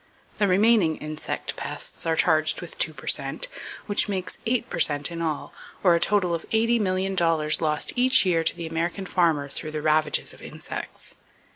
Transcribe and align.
The 0.39 0.47
remaining 0.47 0.97
insect 0.97 1.55
pests 1.55 2.07
are 2.07 2.15
charged 2.15 2.59
with 2.59 2.75
two 2.79 2.91
per 2.91 3.05
cent, 3.05 3.47
which 3.85 4.09
makes 4.09 4.39
eight 4.47 4.67
per 4.67 4.79
cent 4.79 5.11
in 5.11 5.21
all, 5.21 5.53
or 5.83 5.93
a 5.93 5.99
total 5.99 6.33
of 6.33 6.49
$80,000,000 6.49 7.61
lost 7.61 7.93
each 7.95 8.25
year 8.25 8.43
to 8.43 8.55
the 8.55 8.65
American 8.65 9.05
farmer 9.05 9.47
through 9.47 9.69
the 9.69 9.81
ravages 9.83 10.33
of 10.33 10.41
insects. 10.41 11.17